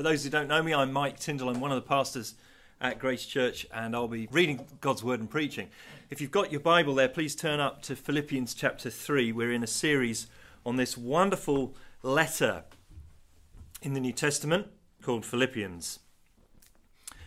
[0.00, 1.50] For those who don't know me, I'm Mike Tyndall.
[1.50, 2.32] I'm one of the pastors
[2.80, 5.68] at Grace Church, and I'll be reading God's Word and preaching.
[6.08, 9.30] If you've got your Bible there, please turn up to Philippians chapter 3.
[9.32, 10.26] We're in a series
[10.64, 12.64] on this wonderful letter
[13.82, 14.68] in the New Testament
[15.02, 15.98] called Philippians.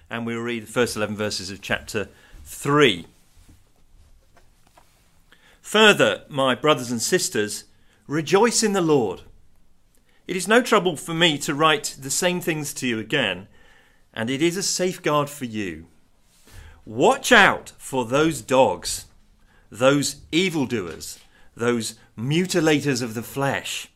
[0.09, 2.09] And we'll read the first 11 verses of chapter
[2.45, 3.05] 3.
[5.61, 7.65] Further, my brothers and sisters,
[8.07, 9.21] rejoice in the Lord.
[10.25, 13.49] It is no trouble for me to write the same things to you again,
[14.13, 15.87] and it is a safeguard for you.
[16.85, 19.07] Watch out for those dogs,
[19.69, 21.19] those evildoers,
[21.57, 23.89] those mutilators of the flesh.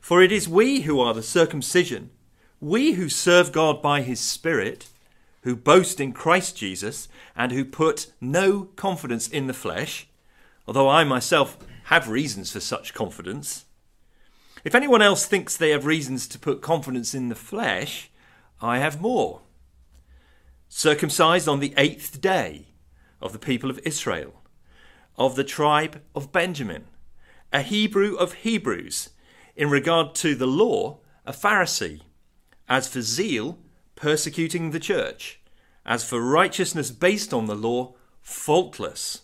[0.00, 2.10] For it is we who are the circumcision,
[2.60, 4.88] we who serve God by his Spirit,
[5.42, 10.06] who boast in Christ Jesus, and who put no confidence in the flesh,
[10.66, 13.66] although I myself have reasons for such confidence.
[14.64, 18.10] If anyone else thinks they have reasons to put confidence in the flesh,
[18.60, 19.42] I have more.
[20.68, 22.66] Circumcised on the eighth day
[23.20, 24.42] of the people of Israel,
[25.16, 26.86] of the tribe of Benjamin,
[27.52, 29.10] a Hebrew of Hebrews,
[29.56, 32.02] in regard to the law, a Pharisee,
[32.68, 33.58] as for zeal,
[33.96, 35.40] persecuting the church,
[35.86, 39.22] as for righteousness based on the law, faultless.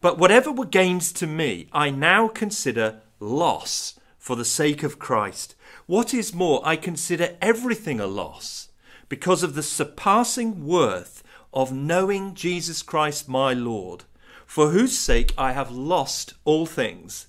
[0.00, 5.56] But whatever were gains to me, I now consider loss for the sake of Christ.
[5.86, 8.68] What is more, I consider everything a loss
[9.08, 14.04] because of the surpassing worth of knowing Jesus Christ my Lord,
[14.46, 17.26] for whose sake I have lost all things.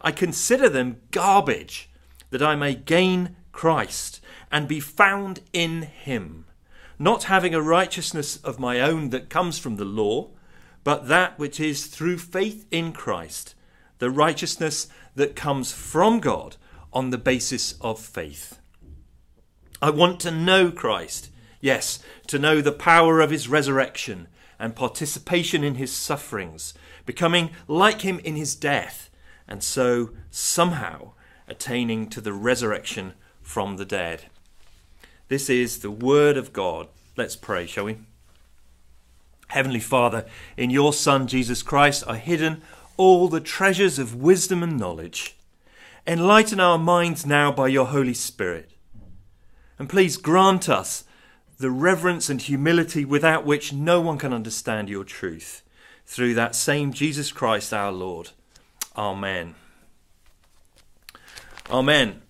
[0.00, 1.88] I consider them garbage
[2.30, 6.46] that I may gain Christ and be found in him,
[6.98, 10.30] not having a righteousness of my own that comes from the law,
[10.82, 13.54] but that which is through faith in Christ,
[13.98, 16.56] the righteousness that comes from God
[16.92, 18.58] on the basis of faith.
[19.82, 21.98] I want to know Christ, yes,
[22.28, 28.18] to know the power of his resurrection and participation in his sufferings, becoming like him
[28.20, 29.10] in his death,
[29.46, 31.12] and so somehow
[31.48, 33.12] attaining to the resurrection
[33.42, 34.24] from the dead.
[35.28, 36.88] This is the word of God.
[37.16, 37.98] Let's pray, shall we?
[39.48, 40.24] Heavenly Father,
[40.56, 42.62] in your Son Jesus Christ are hidden
[42.96, 45.36] all the treasures of wisdom and knowledge.
[46.06, 48.70] Enlighten our minds now by your Holy Spirit.
[49.78, 51.04] And please grant us
[51.58, 55.62] the reverence and humility without which no one can understand your truth.
[56.06, 58.30] Through that same Jesus Christ our Lord.
[58.96, 59.54] Amen.
[61.70, 62.23] Amen.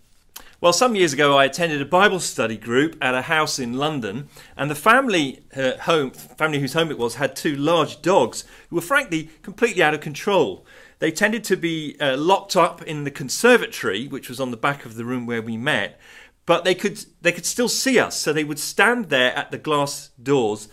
[0.64, 4.30] Well, some years ago, I attended a Bible study group at a house in London,
[4.56, 8.76] and the family uh, home, family whose home it was, had two large dogs who
[8.76, 10.64] were frankly completely out of control.
[11.00, 14.86] They tended to be uh, locked up in the conservatory, which was on the back
[14.86, 16.00] of the room where we met,
[16.46, 19.58] but they could they could still see us, so they would stand there at the
[19.58, 20.68] glass doors,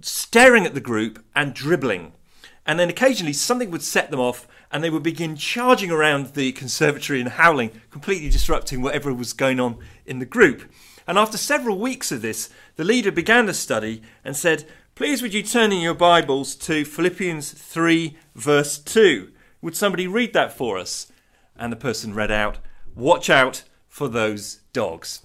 [0.00, 2.14] staring at the group and dribbling,
[2.68, 6.52] and then occasionally something would set them off and they would begin charging around the
[6.52, 10.70] conservatory and howling, completely disrupting whatever was going on in the group.
[11.06, 15.32] And after several weeks of this, the leader began the study and said, Please would
[15.32, 19.32] you turn in your Bibles to Philippians 3, verse 2.
[19.62, 21.10] Would somebody read that for us?
[21.56, 22.58] And the person read out,
[22.94, 25.22] Watch out for those dogs.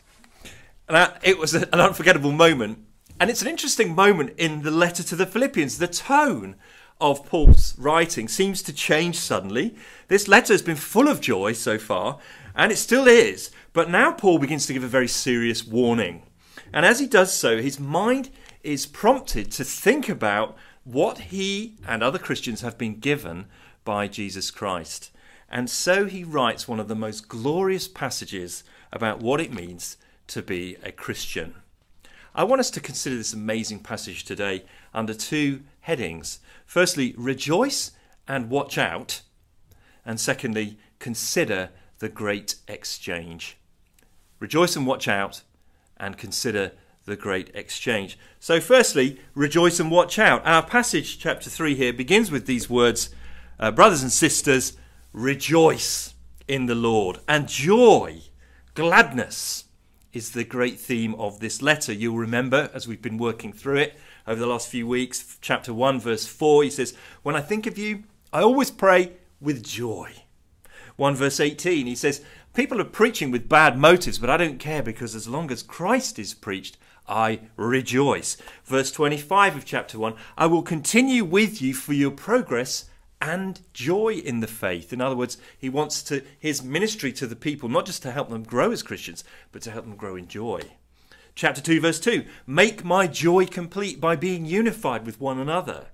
[0.88, 2.86] And that, it was an unforgettable moment.
[3.20, 5.78] And it's an interesting moment in the letter to the Philippians.
[5.78, 6.56] The tone
[7.00, 9.76] of Paul's writing seems to change suddenly.
[10.08, 12.20] This letter has been full of joy so far,
[12.56, 16.24] and it still is, but now Paul begins to give a very serious warning.
[16.72, 18.30] And as he does so, his mind
[18.64, 23.46] is prompted to think about what he and other Christians have been given
[23.84, 25.12] by Jesus Christ.
[25.50, 30.42] And so he writes one of the most glorious passages about what it means to
[30.42, 31.56] be a Christian.
[32.34, 36.40] I want us to consider this amazing passage today under two headings.
[36.66, 37.92] Firstly, rejoice
[38.28, 39.22] and watch out.
[40.06, 43.58] And secondly, consider the great exchange.
[44.40, 45.44] Rejoice and watch out,
[45.98, 46.74] and consider
[47.06, 48.18] the great exchange.
[48.40, 50.46] So, firstly, rejoice and watch out.
[50.46, 53.09] Our passage, chapter 3, here begins with these words
[53.59, 54.78] uh, Brothers and sisters,
[55.14, 56.14] rejoice
[56.47, 57.20] in the Lord.
[57.28, 58.22] And joy,
[58.74, 59.66] gladness,
[60.12, 61.91] is the great theme of this letter.
[61.91, 63.97] You'll remember as we've been working through it
[64.28, 65.37] over the last few weeks.
[65.41, 69.64] Chapter 1, verse 4, he says, When I think of you, I always pray with
[69.64, 70.23] joy.
[70.96, 72.22] 1 verse 18, he says,
[72.53, 76.20] People are preaching with bad motives, but I don't care because as long as Christ
[76.20, 76.78] is preached,
[77.08, 78.37] I rejoice.
[78.64, 82.85] Verse 25 of chapter 1, I will continue with you for your progress
[83.19, 84.93] and joy in the faith.
[84.93, 88.29] In other words, he wants to his ministry to the people not just to help
[88.29, 90.61] them grow as Christians, but to help them grow in joy.
[91.35, 95.88] Chapter 2 verse 2, make my joy complete by being unified with one another.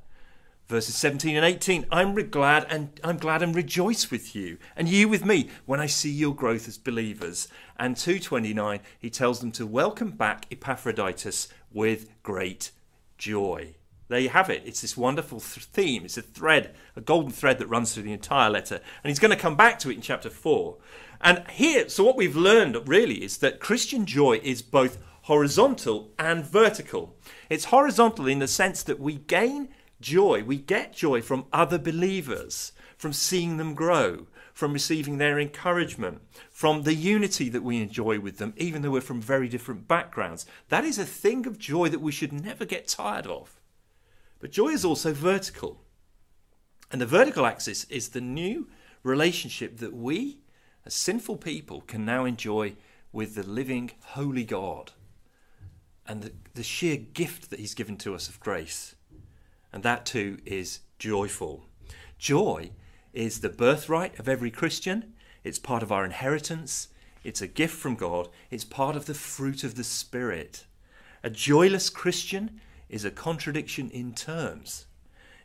[0.67, 5.07] Verses 17 and 18, I'm glad and I'm glad and rejoice with you, and you
[5.07, 7.47] with me, when I see your growth as believers.
[7.77, 12.71] And 229, he tells them to welcome back Epaphroditus with great
[13.17, 13.75] joy.
[14.09, 14.63] There you have it.
[14.65, 16.03] It's this wonderful th- theme.
[16.03, 18.81] It's a thread, a golden thread that runs through the entire letter.
[19.03, 20.77] And he's going to come back to it in chapter 4.
[21.21, 24.97] And here, so what we've learned really is that Christian joy is both
[25.29, 27.15] horizontal and vertical.
[27.51, 29.69] It's horizontal in the sense that we gain
[30.01, 36.19] joy, we get joy from other believers, from seeing them grow, from receiving their encouragement,
[36.49, 40.47] from the unity that we enjoy with them, even though we're from very different backgrounds.
[40.69, 43.59] That is a thing of joy that we should never get tired of.
[44.39, 45.83] But joy is also vertical.
[46.91, 48.67] And the vertical axis is the new
[49.03, 50.39] relationship that we,
[50.87, 52.73] as sinful people, can now enjoy
[53.11, 54.93] with the living, holy God
[56.09, 58.95] and the, the sheer gift that He's given to us of grace.
[59.71, 61.67] And that too is joyful.
[62.17, 62.71] Joy
[63.13, 65.13] is the birthright of every Christian,
[65.43, 66.89] it's part of our inheritance,
[67.23, 70.65] it's a gift from God, it's part of the fruit of the Spirit.
[71.23, 72.59] A joyless Christian
[72.89, 74.87] is a contradiction in terms.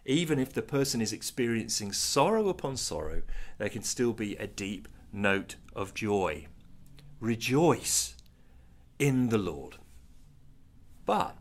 [0.07, 3.23] Even if the person is experiencing sorrow upon sorrow,
[3.59, 6.47] there can still be a deep note of joy.
[7.21, 8.15] Rejoice
[8.99, 9.77] in the Lord.
[11.07, 11.37] But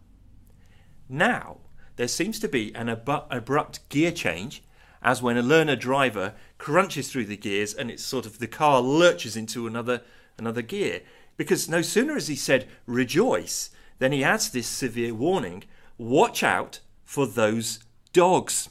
[1.08, 1.58] now
[1.96, 4.64] there seems to be an abrupt gear change
[5.02, 8.82] as when a learner driver crunches through the gears and it's sort of the car
[8.82, 10.02] lurches into another
[10.38, 11.02] another gear
[11.38, 13.70] because no sooner has he said rejoice
[14.00, 15.64] than he adds this severe warning
[15.98, 17.80] watch out for those
[18.12, 18.70] dogs.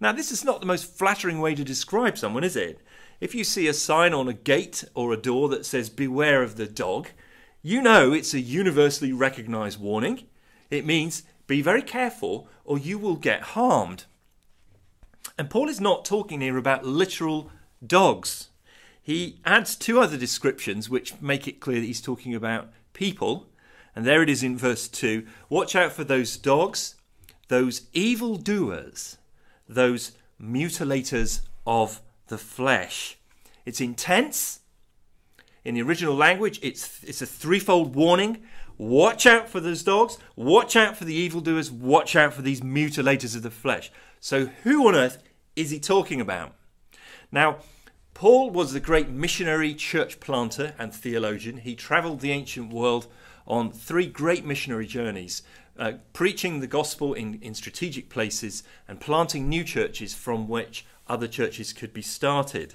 [0.00, 2.80] Now, this is not the most flattering way to describe someone, is it?
[3.20, 6.56] If you see a sign on a gate or a door that says, Beware of
[6.56, 7.08] the dog,
[7.62, 10.26] you know it's a universally recognized warning.
[10.70, 14.04] It means, Be very careful or you will get harmed.
[15.36, 17.50] And Paul is not talking here about literal
[17.84, 18.48] dogs.
[19.02, 23.46] He adds two other descriptions which make it clear that he's talking about people
[23.94, 26.94] and there it is in verse 2 Watch out for those dogs,
[27.48, 29.18] those evil doers,
[29.68, 33.18] those mutilators of the flesh.
[33.64, 34.59] It's intense.
[35.64, 38.42] In the original language, it's, it's a threefold warning.
[38.78, 43.36] Watch out for those dogs, watch out for the evildoers, watch out for these mutilators
[43.36, 43.92] of the flesh.
[44.20, 45.22] So, who on earth
[45.54, 46.54] is he talking about?
[47.30, 47.58] Now,
[48.14, 51.58] Paul was the great missionary, church planter, and theologian.
[51.58, 53.06] He traveled the ancient world
[53.46, 55.42] on three great missionary journeys,
[55.78, 61.26] uh, preaching the gospel in, in strategic places and planting new churches from which other
[61.26, 62.74] churches could be started.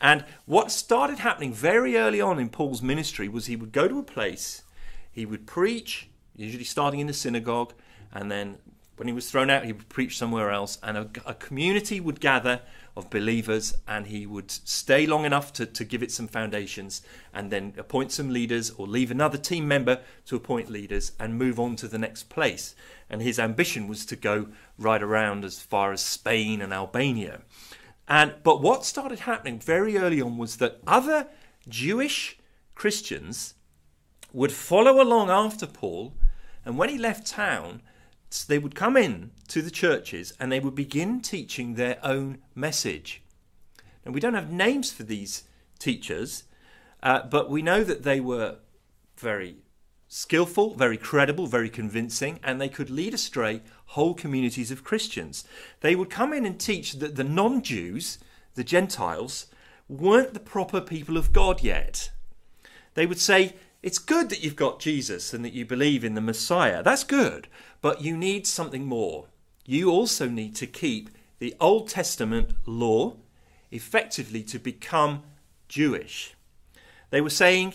[0.00, 3.98] And what started happening very early on in Paul's ministry was he would go to
[3.98, 4.62] a place,
[5.10, 7.72] he would preach, usually starting in the synagogue,
[8.12, 8.58] and then
[8.96, 12.20] when he was thrown out, he would preach somewhere else, and a, a community would
[12.20, 12.62] gather
[12.96, 17.02] of believers, and he would stay long enough to, to give it some foundations,
[17.34, 21.60] and then appoint some leaders or leave another team member to appoint leaders and move
[21.60, 22.74] on to the next place.
[23.10, 27.42] And his ambition was to go right around as far as Spain and Albania.
[28.08, 31.28] And but what started happening very early on was that other
[31.68, 32.38] Jewish
[32.74, 33.54] Christians
[34.32, 36.14] would follow along after Paul,
[36.64, 37.82] and when he left town,
[38.48, 43.22] they would come in to the churches and they would begin teaching their own message.
[44.04, 45.44] And we don't have names for these
[45.78, 46.44] teachers,
[47.02, 48.56] uh, but we know that they were
[49.16, 49.56] very
[50.08, 55.44] skillful, very credible, very convincing, and they could lead astray whole communities of Christians.
[55.80, 58.18] They would come in and teach that the non Jews,
[58.54, 59.46] the Gentiles,
[59.88, 62.10] weren't the proper people of God yet.
[62.94, 66.20] They would say, It's good that you've got Jesus and that you believe in the
[66.20, 66.82] Messiah.
[66.82, 67.48] That's good.
[67.80, 69.26] But you need something more.
[69.64, 73.16] You also need to keep the Old Testament law
[73.70, 75.22] effectively to become
[75.68, 76.34] Jewish.
[77.10, 77.74] They were saying,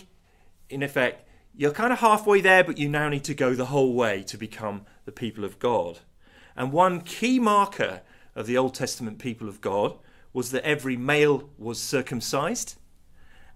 [0.69, 3.93] in effect, you're kind of halfway there, but you now need to go the whole
[3.93, 5.99] way to become the people of God.
[6.55, 8.01] And one key marker
[8.35, 9.97] of the Old Testament people of God
[10.33, 12.75] was that every male was circumcised.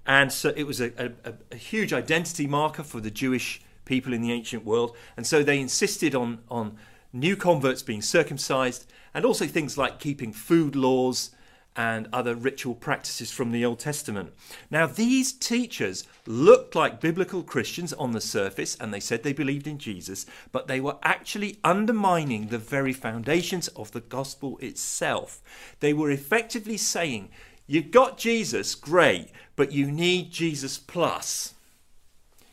[0.05, 0.91] And so it was a,
[1.23, 4.95] a, a huge identity marker for the Jewish people in the ancient world.
[5.15, 6.77] And so they insisted on, on
[7.13, 11.31] new converts being circumcised and also things like keeping food laws
[11.75, 14.33] and other ritual practices from the Old Testament.
[14.71, 19.67] Now, these teachers looked like biblical Christians on the surface, and they said they believed
[19.67, 25.41] in Jesus, but they were actually undermining the very foundations of the gospel itself.
[25.79, 27.29] They were effectively saying,
[27.67, 31.55] You've got Jesus, great, but you need Jesus plus.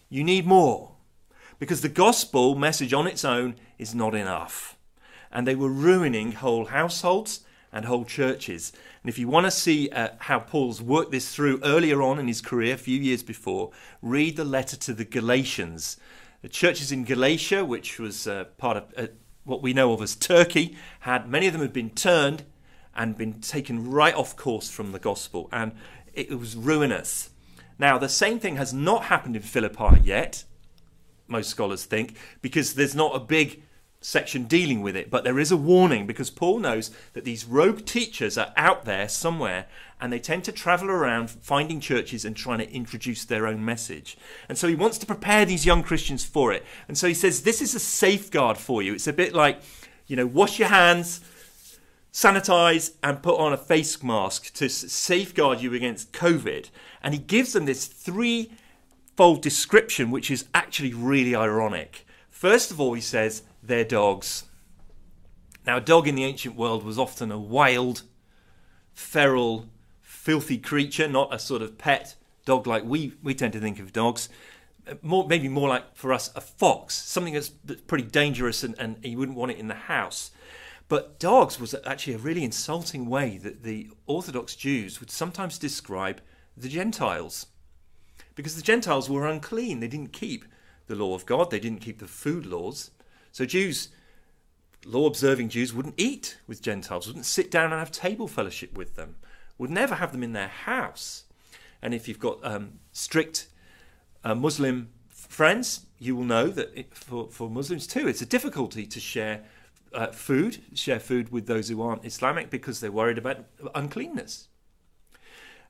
[0.08, 0.92] You need more.
[1.58, 4.76] Because the gospel message on its own is not enough.
[5.30, 7.40] And they were ruining whole households
[7.72, 8.72] and whole churches.
[9.02, 12.28] And if you want to see uh, how Paul's worked this through earlier on in
[12.28, 13.70] his career, a few years before,
[14.02, 15.96] read the letter to the Galatians.
[16.42, 19.06] The churches in Galatia, which was uh, part of uh,
[19.44, 22.44] what we know of as Turkey, had many of them had been turned
[22.94, 25.72] and been taken right off course from the gospel, and
[26.12, 27.30] it was ruinous.
[27.78, 30.44] Now, the same thing has not happened in Philippi yet,
[31.26, 33.62] most scholars think, because there's not a big
[34.02, 37.84] section dealing with it, but there is a warning because Paul knows that these rogue
[37.84, 39.66] teachers are out there somewhere
[40.00, 44.16] and they tend to travel around finding churches and trying to introduce their own message.
[44.48, 46.64] And so he wants to prepare these young Christians for it.
[46.88, 48.94] And so he says, This is a safeguard for you.
[48.94, 49.62] It's a bit like,
[50.08, 51.20] you know, wash your hands,
[52.12, 56.68] sanitize, and put on a face mask to safeguard you against COVID.
[57.02, 58.50] And he gives them this three
[59.16, 62.04] fold description, which is actually really ironic.
[62.28, 64.44] First of all, he says, they're dogs.
[65.66, 68.02] Now, a dog in the ancient world was often a wild,
[68.92, 69.66] feral,
[70.00, 73.92] filthy creature, not a sort of pet dog like we, we tend to think of
[73.92, 74.28] dogs.
[74.86, 77.50] Uh, more, maybe more like for us a fox, something that's
[77.86, 80.32] pretty dangerous and, and you wouldn't want it in the house.
[80.88, 86.20] But dogs was actually a really insulting way that the Orthodox Jews would sometimes describe
[86.56, 87.46] the Gentiles.
[88.34, 90.44] Because the Gentiles were unclean, they didn't keep
[90.88, 92.90] the law of God, they didn't keep the food laws.
[93.32, 93.88] So Jews,
[94.84, 98.94] law observing Jews, wouldn't eat with Gentiles, wouldn't sit down and have table fellowship with
[98.94, 99.16] them,
[99.58, 101.24] would never have them in their house.
[101.80, 103.48] And if you've got um, strict
[104.22, 108.86] uh, Muslim friends, you will know that it, for, for Muslims too, it's a difficulty
[108.86, 109.44] to share
[109.94, 114.48] uh, food, share food with those who aren't Islamic because they're worried about uncleanness.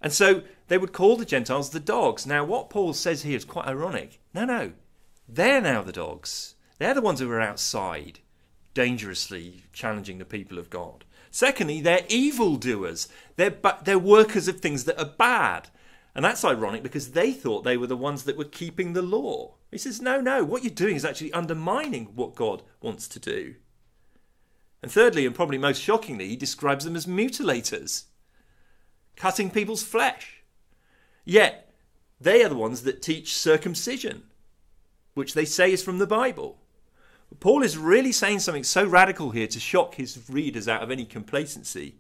[0.01, 2.27] And so they would call the Gentiles the dogs.
[2.27, 4.21] Now, what Paul says here is quite ironic.
[4.35, 4.73] No, no,
[5.29, 6.57] they're now the dogs.
[6.79, 8.21] They're the ones who are outside,
[8.75, 11.05] dangerously challenging the people of God.
[11.31, 13.09] Secondly, they're evildoers.
[13.37, 15.69] They're, they're workers of things that are bad.
[16.15, 19.55] And that's ironic because they thought they were the ones that were keeping the law.
[19.71, 23.55] He says, no, no, what you're doing is actually undermining what God wants to do.
[24.83, 28.05] And thirdly, and probably most shockingly, he describes them as mutilators,
[29.17, 30.43] cutting people's flesh.
[31.25, 31.73] Yet,
[32.21, 34.25] they are the ones that teach circumcision,
[35.15, 36.59] which they say is from the Bible.
[37.41, 41.05] Paul is really saying something so radical here to shock his readers out of any
[41.05, 41.97] complacency.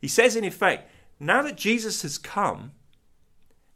[0.00, 2.72] He says, in effect, now that Jesus has come,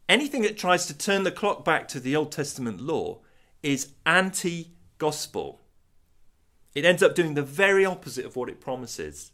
[0.09, 3.19] anything that tries to turn the clock back to the Old Testament law
[3.63, 5.61] is anti gospel.
[6.75, 9.31] It ends up doing the very opposite of what it promises.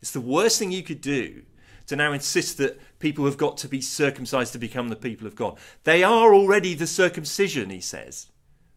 [0.00, 1.42] It's the worst thing you could do
[1.86, 5.34] to now insist that people have got to be circumcised to become the people of
[5.34, 5.58] God.
[5.84, 8.30] They are already the circumcision, he says,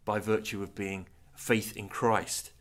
[0.03, 2.51] by virtue of being faith in Christ.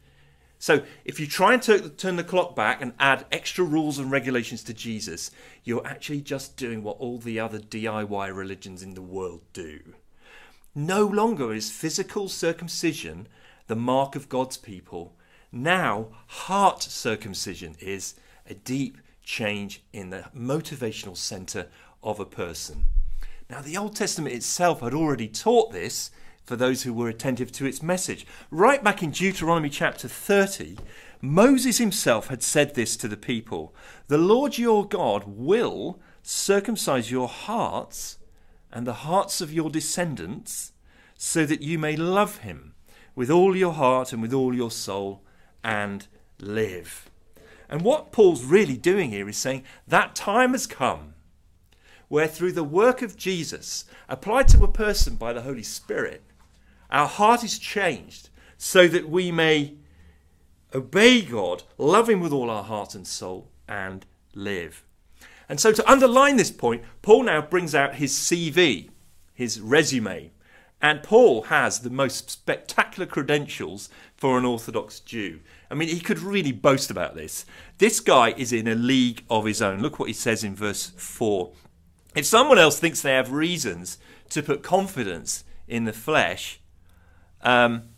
[0.58, 4.10] So, if you try and t- turn the clock back and add extra rules and
[4.10, 5.30] regulations to Jesus,
[5.64, 9.80] you're actually just doing what all the other DIY religions in the world do.
[10.74, 13.28] No longer is physical circumcision
[13.66, 15.14] the mark of God's people.
[15.52, 18.14] Now, heart circumcision is
[18.48, 21.66] a deep change in the motivational center
[22.02, 22.86] of a person.
[23.50, 26.10] Now, the Old Testament itself had already taught this
[26.46, 28.26] for those who were attentive to its message.
[28.50, 30.78] Right back in Deuteronomy chapter 30,
[31.20, 33.74] Moses himself had said this to the people
[34.06, 38.18] The Lord your God will circumcise your hearts
[38.72, 40.72] and the hearts of your descendants,
[41.18, 42.74] so that you may love him
[43.14, 45.22] with all your heart and with all your soul
[45.64, 46.06] and
[46.40, 47.10] live.
[47.68, 51.14] And what Paul's really doing here is saying that time has come
[52.08, 56.22] where, through the work of Jesus, applied to a person by the Holy Spirit,
[56.90, 59.74] our heart is changed so that we may
[60.74, 64.84] obey God, love Him with all our heart and soul, and live.
[65.48, 68.90] And so, to underline this point, Paul now brings out his CV,
[69.34, 70.32] his resume.
[70.82, 75.40] And Paul has the most spectacular credentials for an Orthodox Jew.
[75.70, 77.46] I mean, he could really boast about this.
[77.78, 79.80] This guy is in a league of his own.
[79.80, 81.50] Look what he says in verse 4.
[82.14, 83.98] If someone else thinks they have reasons
[84.30, 86.60] to put confidence in the flesh,
[87.42, 87.90] um,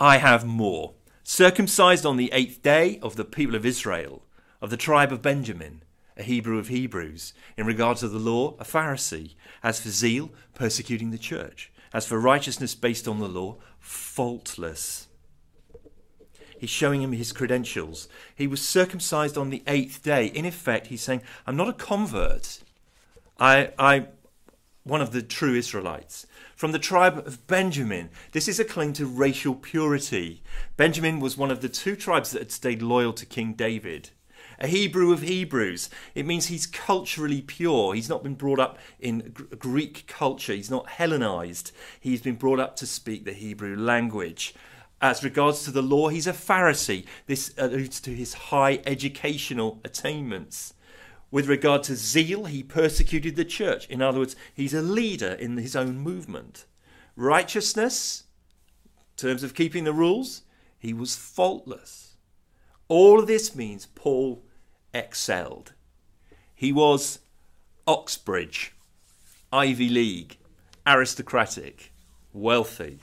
[0.00, 0.94] I have more.
[1.22, 4.22] Circumcised on the eighth day of the people of Israel,
[4.62, 5.82] of the tribe of Benjamin,
[6.16, 7.32] a Hebrew of Hebrews.
[7.56, 9.34] In regard to the law, a Pharisee.
[9.62, 11.72] As for zeal, persecuting the church.
[11.92, 15.08] As for righteousness based on the law, faultless.
[16.58, 18.08] He's showing him his credentials.
[18.34, 20.26] He was circumcised on the eighth day.
[20.26, 22.60] In effect, he's saying, I'm not a convert.
[23.38, 24.06] I, I,
[24.88, 26.26] one of the true Israelites.
[26.56, 28.10] From the tribe of Benjamin.
[28.32, 30.42] This is a claim to racial purity.
[30.76, 34.10] Benjamin was one of the two tribes that had stayed loyal to King David.
[34.58, 35.88] A Hebrew of Hebrews.
[36.16, 37.94] It means he's culturally pure.
[37.94, 40.52] He's not been brought up in Greek culture.
[40.52, 41.70] He's not Hellenized.
[42.00, 44.54] He's been brought up to speak the Hebrew language.
[45.00, 47.06] As regards to the law, he's a Pharisee.
[47.26, 50.74] This alludes to his high educational attainments.
[51.30, 53.86] With regard to zeal, he persecuted the church.
[53.88, 56.64] In other words, he's a leader in his own movement.
[57.16, 58.24] Righteousness,
[58.96, 60.42] in terms of keeping the rules,
[60.78, 62.16] he was faultless.
[62.88, 64.42] All of this means Paul
[64.94, 65.74] excelled.
[66.54, 67.18] He was
[67.86, 68.72] Oxbridge,
[69.52, 70.38] Ivy League,
[70.86, 71.92] aristocratic,
[72.32, 73.00] wealthy,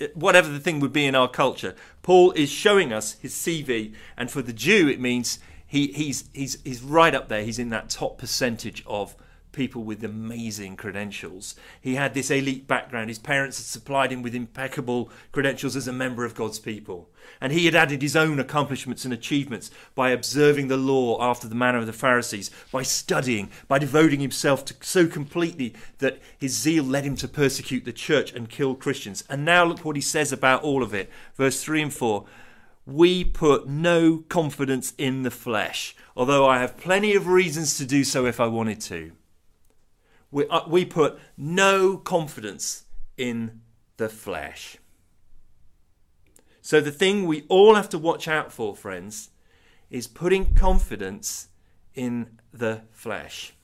[0.00, 1.76] eh, whatever the thing would be in our culture.
[2.02, 5.38] Paul is showing us his CV, and for the Jew, it means
[5.70, 7.44] he, he's, he's, he's right up there.
[7.44, 9.14] He's in that top percentage of
[9.52, 11.54] people with amazing credentials.
[11.80, 13.08] He had this elite background.
[13.08, 17.08] His parents had supplied him with impeccable credentials as a member of God's people.
[17.40, 21.54] And he had added his own accomplishments and achievements by observing the law after the
[21.54, 26.82] manner of the Pharisees, by studying, by devoting himself to, so completely that his zeal
[26.82, 29.22] led him to persecute the church and kill Christians.
[29.28, 31.08] And now look what he says about all of it.
[31.36, 32.26] Verse 3 and 4
[32.92, 38.04] we put no confidence in the flesh, although I have plenty of reasons to do
[38.04, 39.12] so if I wanted to
[40.30, 42.84] we, uh, we put no confidence
[43.16, 43.60] in
[43.96, 44.76] the flesh.
[46.62, 49.30] So, the thing we all have to watch out for, friends,
[49.90, 51.48] is putting confidence
[51.94, 53.54] in the flesh.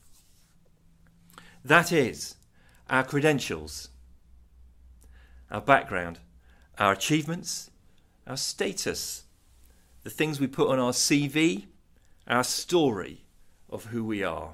[1.65, 2.37] That is
[2.89, 3.91] our credentials,
[5.51, 6.21] our background,
[6.79, 7.71] our achievements,
[8.27, 9.25] our status,
[10.03, 11.67] the things we put on our CV,
[12.27, 13.25] our story
[13.71, 14.53] of who we are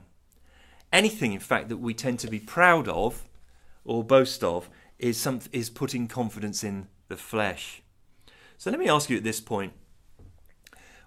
[0.92, 3.24] anything, in fact, that we tend to be proud of
[3.84, 7.82] or boast of is, some, is putting confidence in the flesh.
[8.58, 9.72] So let me ask you at this point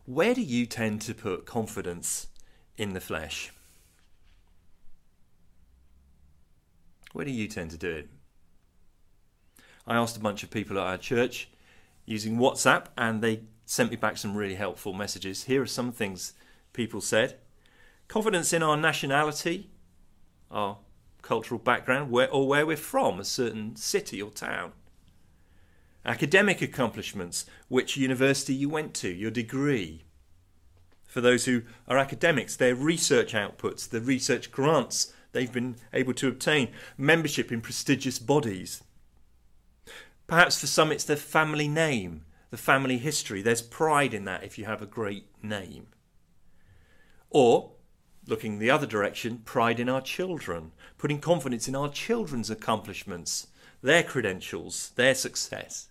[0.06, 2.28] where do you tend to put confidence
[2.78, 3.52] in the flesh?
[7.14, 8.10] Where do you tend to do it?
[9.88, 11.50] I asked a bunch of people at our church
[12.06, 15.46] using WhatsApp, and they sent me back some really helpful messages.
[15.46, 16.34] Here are some things
[16.74, 17.38] people said
[18.08, 19.70] confidence in our nationality,
[20.52, 20.78] our
[21.22, 24.72] cultural background, where, or where we're from, a certain city or town.
[26.06, 30.04] Academic accomplishments, which university you went to, your degree.
[31.08, 36.28] For those who are academics, their research outputs, the research grants they've been able to
[36.28, 38.84] obtain, membership in prestigious bodies.
[40.28, 43.42] Perhaps for some it's the family name, the family history.
[43.42, 45.88] There's pride in that if you have a great name.
[47.30, 47.72] Or
[48.28, 53.48] looking the other direction, pride in our children, putting confidence in our children's accomplishments,
[53.82, 55.90] their credentials, their success.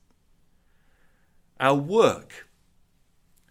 [1.60, 2.48] Our work,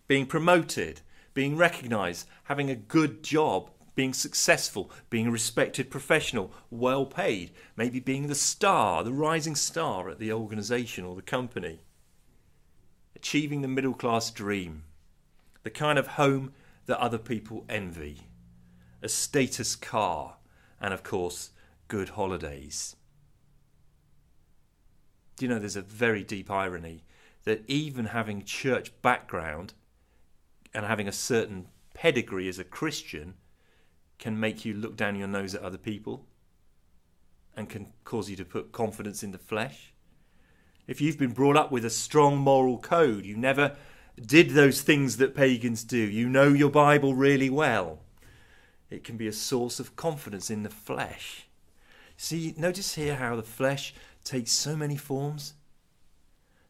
[0.08, 1.02] being promoted,
[1.34, 7.99] being recognized, having a good job, being successful, being a respected professional, well paid, maybe
[7.99, 11.79] being the star, the rising star at the organization or the company.
[13.15, 14.84] Achieving the middle class dream,
[15.63, 16.53] the kind of home
[16.86, 18.21] that other people envy
[19.03, 20.38] a status car,
[20.79, 21.51] and of course,
[21.89, 22.95] good holidays.
[25.36, 27.03] Do you know there's a very deep irony
[27.43, 29.73] that even having church background
[30.73, 33.34] and having a certain pedigree as a Christian
[34.23, 36.25] can make you look down your nose at other people
[37.57, 39.91] and can cause you to put confidence in the flesh?
[40.88, 43.75] If you've been brought up with a strong moral code, you never
[44.25, 47.99] did those things that pagans do, you know your Bible really well,
[48.89, 51.49] it can be a source of confidence in the flesh.
[52.15, 55.55] See, notice here how the flesh takes so many forms.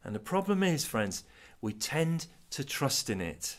[0.03, 1.23] And the problem is, friends,
[1.61, 3.57] we tend to trust in it.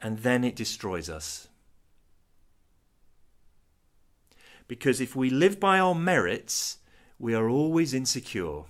[0.00, 1.48] And then it destroys us.
[4.66, 6.78] Because if we live by our merits,
[7.18, 8.62] we are always insecure.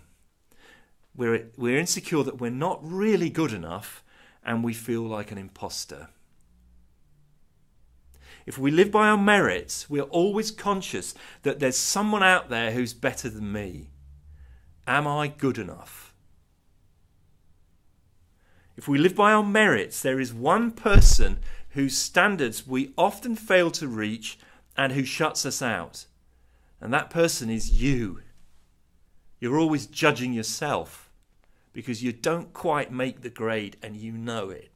[1.16, 4.02] We're, we're insecure that we're not really good enough
[4.44, 6.08] and we feel like an imposter.
[8.46, 12.72] If we live by our merits, we are always conscious that there's someone out there
[12.72, 13.88] who's better than me.
[14.86, 16.12] Am I good enough?
[18.76, 21.38] If we live by our merits, there is one person
[21.70, 24.38] whose standards we often fail to reach
[24.76, 26.06] and who shuts us out.
[26.80, 28.20] And that person is you.
[29.40, 31.10] You're always judging yourself
[31.72, 34.70] because you don't quite make the grade and you know it.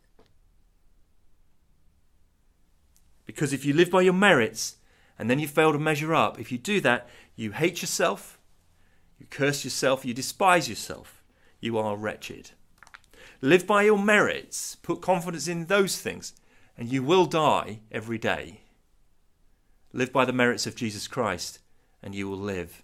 [3.25, 4.77] Because if you live by your merits
[5.19, 8.39] and then you fail to measure up, if you do that, you hate yourself,
[9.19, 11.23] you curse yourself, you despise yourself.
[11.61, 12.53] You are wretched.
[13.41, 16.35] Live by your merits, put confidence in those things,
[16.77, 18.63] and you will die every day.
[19.93, 21.61] Live by the merits of Jesus Christ,
[22.03, 22.83] and you will live.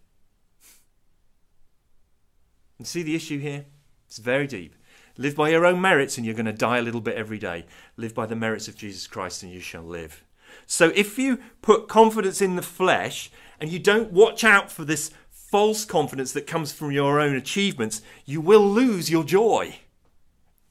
[2.78, 3.66] And see the issue here?
[4.06, 4.74] It's very deep.
[5.16, 7.66] Live by your own merits, and you're going to die a little bit every day.
[7.96, 10.24] Live by the merits of Jesus Christ, and you shall live.
[10.66, 15.10] So if you put confidence in the flesh, and you don't watch out for this
[15.30, 19.76] false confidence that comes from your own achievements, you will lose your joy.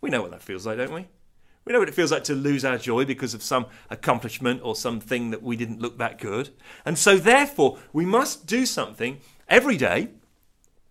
[0.02, 1.08] We know what that feels like, don't we?
[1.66, 4.76] We know what it feels like to lose our joy because of some accomplishment or
[4.76, 6.50] something that we didn't look that good.
[6.86, 10.10] And so, therefore, we must do something every day,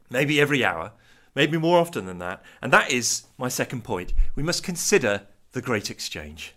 [0.09, 0.93] maybe every hour,
[1.35, 2.43] maybe more often than that.
[2.63, 4.15] And that is my second point.
[4.35, 6.55] We must consider the great exchange.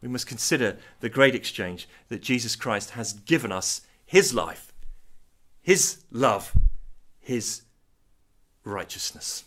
[0.00, 4.72] We must consider the great exchange that Jesus Christ has given us his life,
[5.60, 6.52] his love,
[7.18, 7.62] his
[8.64, 9.44] righteousness.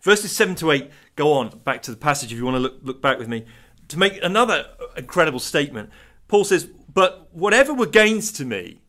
[0.00, 2.78] Verses 7 to 8 go on back to the passage if you want to look,
[2.82, 3.44] look back with me
[3.88, 5.90] to make another incredible statement.
[6.28, 8.82] Paul says, But whatever were gains to me,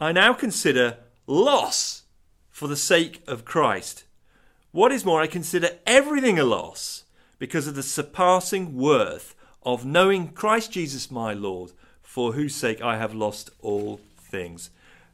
[0.00, 2.04] I now consider loss
[2.50, 4.04] for the sake of Christ.
[4.70, 7.04] What is more, I consider everything a loss
[7.38, 12.96] because of the surpassing worth of knowing Christ Jesus my Lord, for whose sake I
[12.96, 14.70] have lost all things.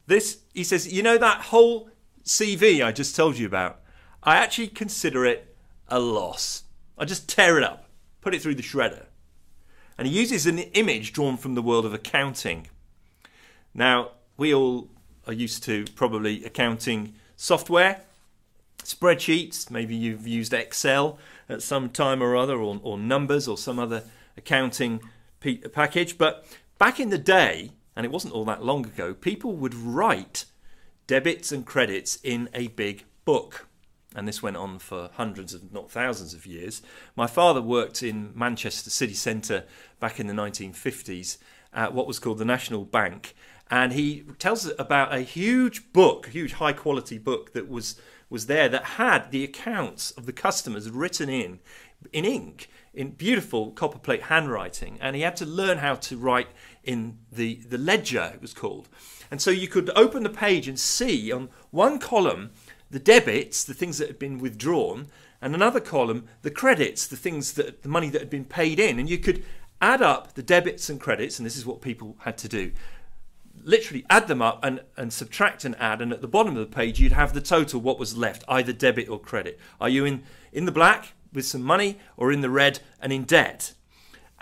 [0.07, 1.89] This, he says, you know that whole
[2.25, 3.81] CV I just told you about?
[4.25, 5.55] I actually consider it
[5.89, 6.65] a loss.
[6.97, 7.89] I just tear it up,
[8.23, 9.05] put it through the shredder.
[9.99, 12.69] And he uses an image drawn from the world of accounting.
[13.75, 14.89] Now, we all
[15.27, 18.01] are used to probably accounting software,
[18.79, 23.79] spreadsheets, maybe you've used Excel at some time or other, or, or numbers, or some
[23.79, 24.05] other
[24.37, 25.01] accounting
[25.73, 26.17] package.
[26.17, 26.47] But
[26.79, 30.47] back in the day, and it wasn't all that long ago, people would write
[31.07, 33.67] debits and credits in a big book
[34.15, 36.83] and this went on for hundreds of not thousands of years.
[37.17, 39.65] My father worked in Manchester city centre
[40.01, 41.39] back in the 1950s
[41.73, 43.35] at what was called the National Bank,
[43.71, 48.01] and he tells about a huge book, a huge high quality book that was
[48.31, 51.61] was there that had the accounts of the customers written in
[52.13, 54.99] in ink in beautiful copperplate handwriting.
[55.01, 56.49] And he had to learn how to write
[56.83, 58.89] in the the ledger it was called.
[59.31, 62.53] And so you could open the page and see on one column
[62.95, 65.09] the debits, the things that had been withdrawn,
[65.43, 69.01] and another column, the credits, the things that the money that had been paid in.
[69.01, 69.45] And you could
[69.83, 72.71] add up the debits and credits, and this is what people had to do.
[73.65, 76.75] Literally add them up and, and subtract and add, and at the bottom of the
[76.75, 79.59] page you'd have the total what was left, either debit or credit.
[79.81, 83.25] Are you in, in the black with some money or in the red and in
[83.25, 83.75] debt?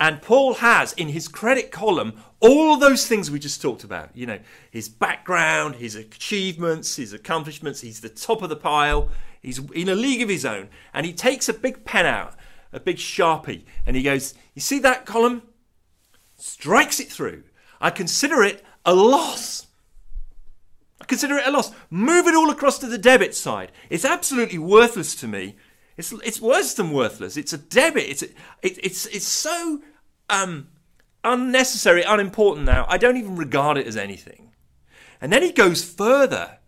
[0.03, 4.11] And Paul has in his credit column all those things we just talked about.
[4.17, 4.39] You know,
[4.69, 7.83] his background, his achievements, his accomplishments.
[7.83, 9.11] He's the top of the pile.
[9.41, 10.71] He's in a league of his own.
[10.93, 12.35] And he takes a big pen out,
[12.73, 15.43] a big sharpie, and he goes, You see that column?
[16.37, 17.45] Strikes it through.
[17.81, 19.69] I consider it a loss.
[21.01, 21.71] I consider it a loss.
[21.91, 23.71] Move it all across to the debit side.
[23.89, 25.55] It's absolutely worthless to me.
[25.97, 27.37] It's, it's worse than worthless.
[27.37, 28.09] It's a debit.
[28.09, 28.27] It's, a,
[28.63, 29.81] it, it's, it's so
[30.33, 30.69] um,
[31.23, 32.87] unnecessary, unimportant now.
[32.89, 34.53] I don't even regard it as anything.
[35.21, 36.59] And then he goes further.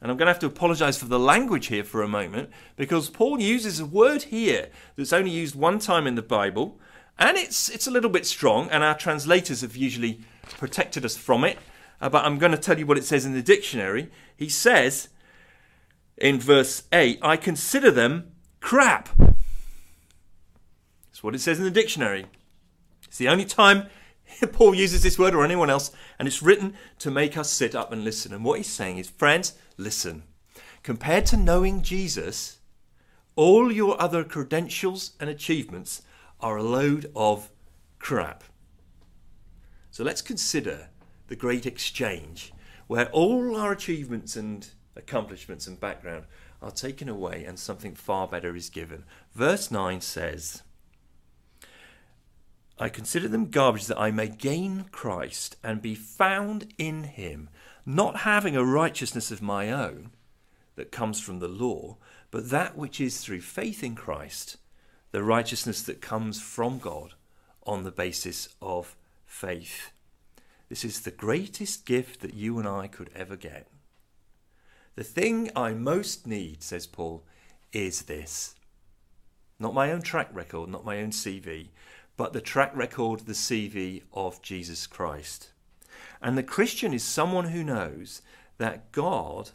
[0.00, 3.08] And I'm going to have to apologize for the language here for a moment because
[3.08, 6.78] Paul uses a word here that's only used one time in the Bible.
[7.18, 10.20] And it's, it's a little bit strong, and our translators have usually
[10.58, 11.58] protected us from it.
[11.98, 14.10] Uh, but I'm going to tell you what it says in the dictionary.
[14.36, 15.08] He says
[16.18, 19.08] in verse 8, I consider them crap.
[21.06, 22.26] That's what it says in the dictionary.
[23.04, 23.88] It's the only time
[24.52, 27.92] Paul uses this word or anyone else, and it's written to make us sit up
[27.92, 28.32] and listen.
[28.32, 30.24] And what he's saying is, friends, listen.
[30.82, 32.58] Compared to knowing Jesus,
[33.34, 36.02] all your other credentials and achievements
[36.40, 37.50] are a load of
[37.98, 38.44] crap.
[39.90, 40.90] So let's consider
[41.28, 42.52] the great exchange
[42.86, 46.24] where all our achievements and accomplishments and background
[46.62, 49.04] are taken away and something far better is given.
[49.34, 50.62] Verse 9 says,
[52.78, 57.48] I consider them garbage that I may gain Christ and be found in him,
[57.86, 60.10] not having a righteousness of my own
[60.74, 61.96] that comes from the law,
[62.30, 64.58] but that which is through faith in Christ,
[65.10, 67.14] the righteousness that comes from God
[67.66, 69.90] on the basis of faith.
[70.68, 73.68] This is the greatest gift that you and I could ever get.
[74.96, 77.24] The thing I most need, says Paul,
[77.72, 78.54] is this.
[79.58, 81.68] Not my own track record, not my own CV,
[82.16, 85.50] but the track record, the CV of Jesus Christ.
[86.22, 88.22] And the Christian is someone who knows
[88.58, 89.50] that God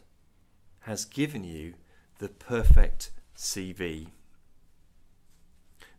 [0.80, 1.74] has given you
[2.18, 4.08] the perfect CV.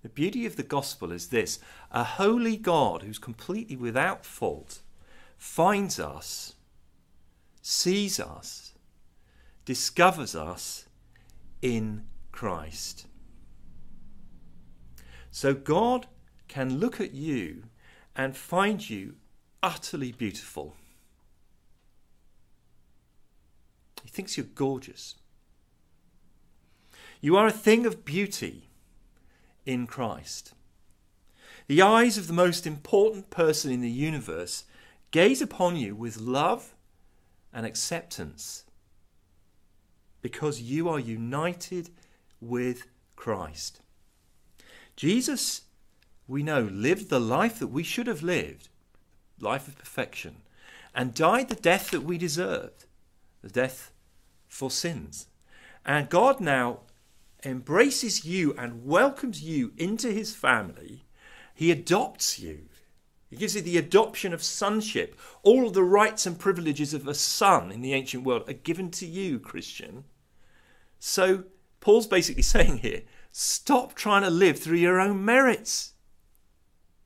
[0.03, 1.59] The beauty of the gospel is this
[1.91, 4.81] a holy God who's completely without fault
[5.37, 6.55] finds us,
[7.61, 8.73] sees us,
[9.65, 10.85] discovers us
[11.61, 13.07] in Christ.
[15.31, 16.07] So God
[16.53, 17.63] can look at you
[18.15, 19.15] and find you
[19.63, 20.75] utterly beautiful.
[24.03, 25.15] He thinks you're gorgeous.
[27.21, 28.69] You are a thing of beauty
[29.65, 30.53] in Christ.
[31.65, 34.65] The eyes of the most important person in the universe
[35.09, 36.75] gaze upon you with love
[37.51, 38.63] and acceptance
[40.21, 41.89] because you are united
[42.39, 42.85] with
[43.15, 43.81] Christ.
[44.95, 45.62] Jesus,
[46.27, 48.69] we know, lived the life that we should have lived,
[49.39, 50.37] life of perfection,
[50.95, 52.85] and died the death that we deserved,
[53.41, 53.91] the death
[54.47, 55.27] for sins.
[55.85, 56.81] And God now
[57.45, 61.03] embraces you and welcomes you into his family.
[61.53, 62.69] He adopts you.
[63.29, 65.19] He gives you the adoption of sonship.
[65.41, 68.91] All of the rights and privileges of a son in the ancient world are given
[68.91, 70.05] to you, Christian.
[70.99, 71.45] So,
[71.79, 75.92] Paul's basically saying here stop trying to live through your own merits,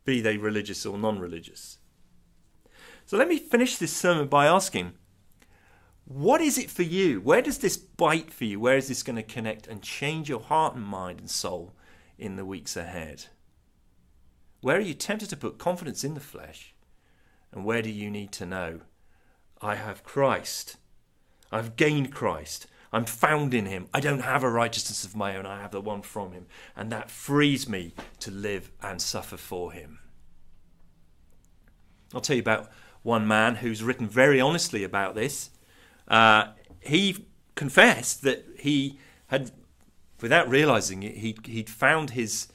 [0.08, 1.78] be they religious or non religious.
[3.06, 4.94] So, let me finish this sermon by asking
[6.06, 7.20] what is it for you?
[7.20, 8.62] Where does this bite for you?
[8.62, 11.74] Where is this going to connect and change your heart and mind and soul
[12.18, 13.26] in the weeks ahead?
[14.62, 16.74] Where are you tempted to put confidence in the flesh?
[17.52, 18.82] And where do you need to know,
[19.62, 20.78] I have Christ.
[21.52, 22.68] I've gained Christ.
[22.92, 23.88] I'm found in him.
[23.94, 25.46] I don't have a righteousness of my own.
[25.46, 26.46] I have the one from him.
[26.76, 30.00] And that frees me to live and suffer for him.
[32.14, 32.72] I'll tell you about
[33.04, 35.50] one man who's written very honestly about this.
[36.08, 36.48] Uh,
[36.80, 38.98] he confessed that he
[39.28, 39.52] had,
[40.22, 42.48] without realizing it, he'd, he'd found his,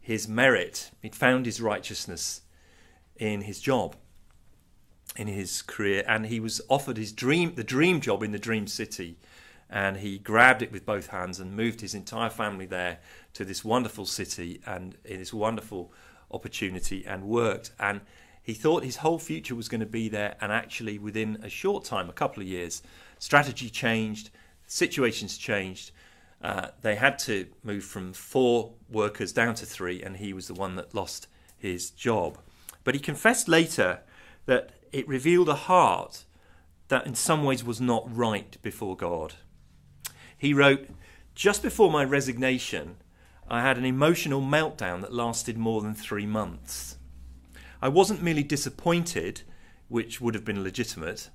[0.00, 2.42] his merit, he'd found his righteousness
[3.16, 3.94] in his job,
[5.16, 8.66] in his career, and he was offered his dream, the dream job in the dream
[8.66, 9.18] city.
[9.68, 12.98] And he grabbed it with both hands and moved his entire family there
[13.34, 15.92] to this wonderful city and in this wonderful
[16.30, 17.72] opportunity and worked.
[17.78, 18.00] And
[18.46, 21.84] he thought his whole future was going to be there, and actually, within a short
[21.84, 22.80] time, a couple of years,
[23.18, 24.30] strategy changed,
[24.68, 25.90] situations changed.
[26.40, 30.54] Uh, they had to move from four workers down to three, and he was the
[30.54, 31.26] one that lost
[31.58, 32.38] his job.
[32.84, 34.00] But he confessed later
[34.44, 36.24] that it revealed a heart
[36.86, 39.34] that in some ways was not right before God.
[40.38, 40.88] He wrote,
[41.34, 42.96] Just before my resignation,
[43.48, 46.98] I had an emotional meltdown that lasted more than three months.
[47.80, 49.42] I wasn't merely disappointed,
[49.88, 51.30] which would have been legitimate,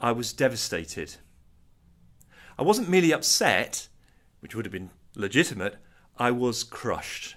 [0.00, 1.16] I was devastated.
[2.58, 3.88] I wasn't merely upset,
[4.40, 5.76] which would have been legitimate,
[6.18, 7.36] I was crushed.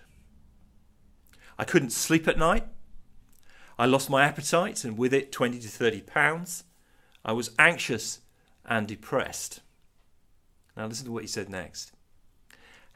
[1.57, 2.65] I couldn't sleep at night.
[3.79, 6.63] I lost my appetite and with it 20 to 30 pounds.
[7.23, 8.19] I was anxious
[8.65, 9.61] and depressed.
[10.77, 11.91] Now, listen to what he said next.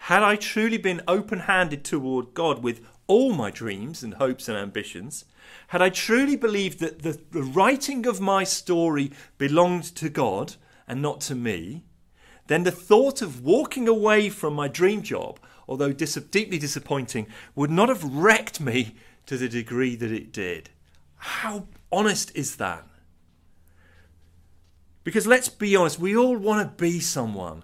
[0.05, 4.57] Had I truly been open handed toward God with all my dreams and hopes and
[4.57, 5.25] ambitions,
[5.69, 10.55] had I truly believed that the, the writing of my story belonged to God
[10.87, 11.83] and not to me,
[12.47, 17.71] then the thought of walking away from my dream job, although dis- deeply disappointing, would
[17.71, 20.69] not have wrecked me to the degree that it did.
[21.15, 22.85] How honest is that?
[25.03, 27.63] Because let's be honest, we all want to be someone,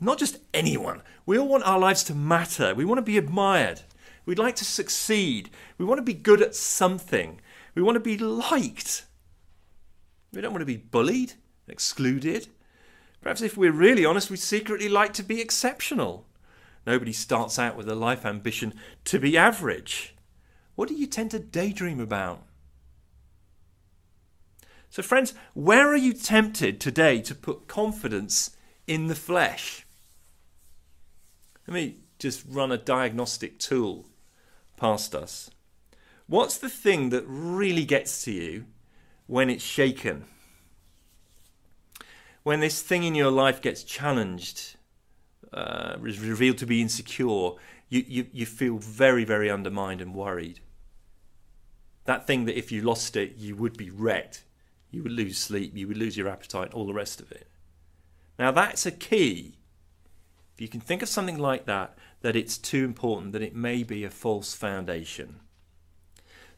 [0.00, 1.02] not just anyone.
[1.24, 2.74] We all want our lives to matter.
[2.74, 3.82] We want to be admired.
[4.24, 5.50] We'd like to succeed.
[5.78, 7.40] We want to be good at something.
[7.74, 9.04] We want to be liked.
[10.32, 11.34] We don't want to be bullied,
[11.68, 12.48] excluded.
[13.20, 16.26] Perhaps if we're really honest, we secretly like to be exceptional.
[16.86, 20.14] Nobody starts out with a life ambition to be average.
[20.76, 22.42] What do you tend to daydream about?
[24.96, 28.56] So, friends, where are you tempted today to put confidence
[28.86, 29.84] in the flesh?
[31.66, 34.06] Let me just run a diagnostic tool
[34.78, 35.50] past us.
[36.26, 38.64] What's the thing that really gets to you
[39.26, 40.24] when it's shaken?
[42.42, 44.76] When this thing in your life gets challenged,
[45.52, 47.50] uh, is revealed to be insecure,
[47.90, 50.60] you, you, you feel very, very undermined and worried.
[52.06, 54.44] That thing that if you lost it, you would be wrecked.
[54.90, 57.48] You would lose sleep, you would lose your appetite, all the rest of it.
[58.38, 59.56] Now, that's a key.
[60.54, 63.82] If you can think of something like that, that it's too important, that it may
[63.82, 65.40] be a false foundation.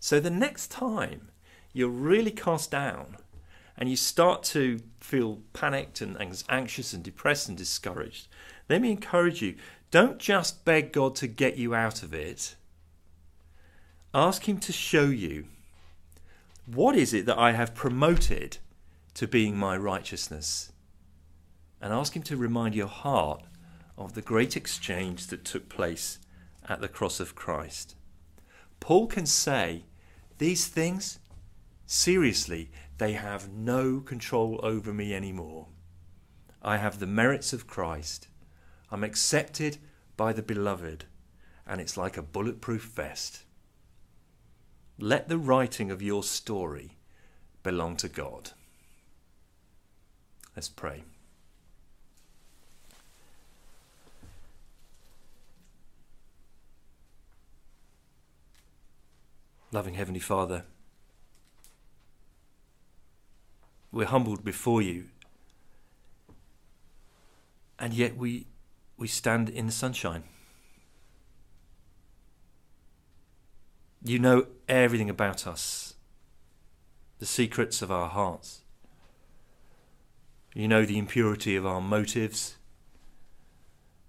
[0.00, 1.30] So the next time
[1.72, 3.16] you're really cast down
[3.76, 6.16] and you start to feel panicked and
[6.48, 8.28] anxious and depressed and discouraged,
[8.68, 9.56] let me encourage you
[9.90, 12.54] don't just beg God to get you out of it.
[14.14, 15.46] Ask Him to show you
[16.74, 18.58] what is it that I have promoted
[19.18, 20.70] to being my righteousness.
[21.80, 23.42] And ask Him to remind your heart
[23.96, 26.20] of the great exchange that took place
[26.68, 27.96] at the cross of Christ.
[28.78, 29.86] Paul can say,
[30.38, 31.18] These things,
[31.84, 35.66] seriously, they have no control over me anymore.
[36.62, 38.28] I have the merits of Christ.
[38.92, 39.78] I'm accepted
[40.16, 41.06] by the beloved,
[41.66, 43.42] and it's like a bulletproof vest.
[44.98, 46.90] Let the writing of your story
[47.62, 48.50] belong to God.
[50.56, 51.04] Let's pray.
[59.70, 60.64] Loving Heavenly Father,
[63.92, 65.04] we're humbled before you,
[67.78, 68.46] and yet we,
[68.96, 70.24] we stand in the sunshine.
[74.02, 75.94] You know everything about us,
[77.18, 78.62] the secrets of our hearts.
[80.54, 82.56] You know the impurity of our motives.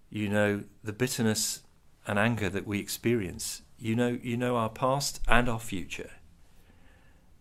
[0.10, 1.62] You know the bitterness
[2.06, 3.63] and anger that we experience.
[3.80, 6.12] You know, you know our past and our future.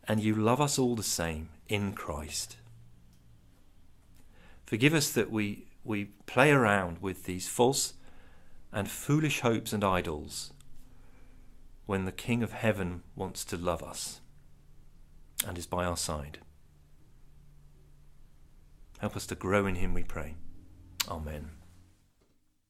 [0.06, 2.56] And you love us all the same in Christ.
[4.64, 7.94] Forgive us that we, we play around with these false
[8.72, 10.52] and foolish hopes and idols
[11.88, 14.20] when the King of Heaven wants to love us
[15.46, 16.36] and is by our side.
[18.98, 20.34] Help us to grow in Him, we pray.
[21.08, 21.57] Amen.